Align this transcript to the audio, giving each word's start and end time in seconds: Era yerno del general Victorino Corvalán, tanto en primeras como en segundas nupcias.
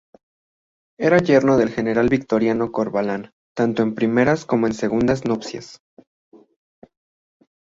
Era 0.99 1.19
yerno 1.19 1.57
del 1.57 1.69
general 1.69 2.09
Victorino 2.09 2.71
Corvalán, 2.71 3.33
tanto 3.55 3.83
en 3.83 3.93
primeras 3.93 4.45
como 4.47 4.65
en 4.65 4.73
segundas 4.73 5.25
nupcias. 5.25 5.79